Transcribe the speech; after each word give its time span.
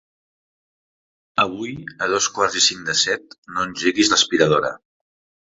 Avui 1.43 1.75
a 2.05 2.09
dos 2.13 2.29
quarts 2.37 2.57
i 2.63 2.65
cinc 2.71 2.89
de 2.89 2.97
set 3.03 3.39
no 3.53 3.69
engeguis 3.69 4.15
l'aspiradora. 4.15 4.77